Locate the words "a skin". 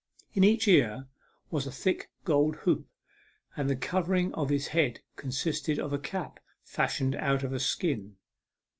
7.53-8.15